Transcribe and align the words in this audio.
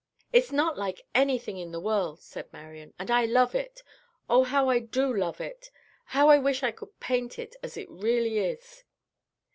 "It's 0.33 0.51
not 0.51 0.79
like 0.79 1.05
anything 1.13 1.57
in 1.59 1.71
the 1.71 1.79
world," 1.79 2.23
said 2.23 2.51
Marian, 2.51 2.91
"and 2.97 3.11
I 3.11 3.25
love 3.25 3.53
it. 3.53 3.83
Oh, 4.27 4.41
how 4.43 4.67
I 4.67 4.79
do 4.79 5.13
love 5.15 5.39
it! 5.39 5.69
How 6.05 6.27
I 6.29 6.39
wish 6.39 6.63
I 6.63 6.71
could 6.71 6.99
paint 6.99 7.37
it 7.37 7.55
as 7.61 7.77
it 7.77 7.87
really 7.87 8.39
is!" 8.39 8.83